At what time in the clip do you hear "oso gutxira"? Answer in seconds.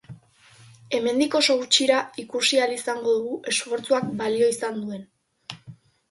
1.39-1.99